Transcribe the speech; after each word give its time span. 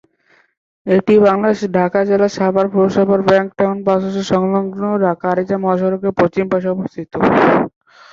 এটি 0.85 1.13
বাংলাদেশের 1.21 1.71
ঢাকা 1.77 1.99
জেলার 2.09 2.35
সাভার 2.37 2.67
পৌরসভায় 2.73 3.23
ব্যাংক 3.29 3.49
টাউন 3.57 3.77
বাসস্ট্যান্ড 3.85 4.29
সংলগ্ন 4.31 4.81
ঢাকা 5.05 5.25
আরিচা 5.29 5.55
মহাসড়কের 5.59 6.13
পশ্চিম 6.19 6.45
পাশে 6.51 6.67
অবস্থিত। 6.69 7.11